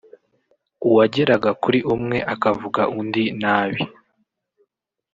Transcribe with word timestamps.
uwageraga 0.87 1.49
kuri 1.63 1.79
umwe 1.93 2.17
akavuga 2.33 2.81
undi 2.99 3.23
nabi 3.41 3.81